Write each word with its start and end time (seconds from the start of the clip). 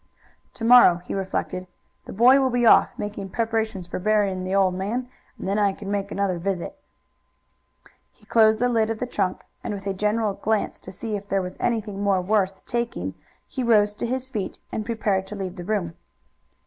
"To 0.55 0.65
morrow," 0.65 0.95
he 0.95 1.13
reflected, 1.13 1.67
"the 2.05 2.11
boy 2.11 2.39
will 2.39 2.49
be 2.49 2.65
off, 2.65 2.89
making 2.97 3.29
preparations 3.29 3.85
for 3.85 3.99
buryin' 3.99 4.43
the 4.43 4.55
old 4.55 4.73
man, 4.73 5.07
and 5.37 5.47
then 5.47 5.59
I 5.59 5.73
can 5.73 5.91
make 5.91 6.11
another 6.11 6.39
visit." 6.39 6.75
He 8.11 8.25
closed 8.25 8.57
the 8.57 8.67
lid 8.67 8.89
of 8.89 8.97
the 8.97 9.05
trunk, 9.05 9.43
and 9.63 9.75
with 9.75 9.85
a 9.85 9.93
general 9.93 10.33
glance 10.33 10.81
to 10.81 10.91
see 10.91 11.15
if 11.15 11.29
there 11.29 11.43
was 11.43 11.55
anything 11.59 12.01
more 12.01 12.19
worth 12.19 12.65
taking 12.65 13.13
he 13.47 13.61
rose 13.61 13.95
to 13.97 14.07
his 14.07 14.27
feet 14.27 14.57
and 14.71 14.87
prepared 14.87 15.27
to 15.27 15.35
leave 15.35 15.55
the 15.55 15.63
room. 15.63 15.93